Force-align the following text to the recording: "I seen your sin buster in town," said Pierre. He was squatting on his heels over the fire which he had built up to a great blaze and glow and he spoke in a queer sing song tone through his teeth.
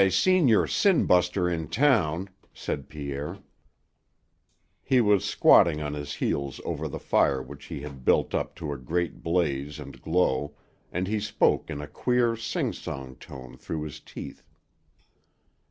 "I 0.01 0.07
seen 0.07 0.47
your 0.47 0.65
sin 0.65 1.05
buster 1.05 1.47
in 1.47 1.67
town," 1.67 2.31
said 2.55 2.89
Pierre. 2.89 3.37
He 4.81 4.99
was 4.99 5.23
squatting 5.23 5.79
on 5.79 5.93
his 5.93 6.15
heels 6.15 6.59
over 6.65 6.87
the 6.87 6.97
fire 6.97 7.39
which 7.39 7.65
he 7.65 7.81
had 7.81 8.03
built 8.03 8.33
up 8.33 8.55
to 8.55 8.73
a 8.73 8.79
great 8.79 9.21
blaze 9.21 9.77
and 9.79 10.01
glow 10.01 10.55
and 10.91 11.07
he 11.07 11.19
spoke 11.19 11.69
in 11.69 11.81
a 11.81 11.87
queer 11.87 12.35
sing 12.35 12.73
song 12.73 13.15
tone 13.17 13.57
through 13.57 13.83
his 13.83 13.99
teeth. 13.99 14.41